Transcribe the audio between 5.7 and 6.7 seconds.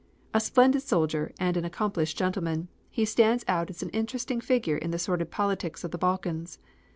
of the Balkans.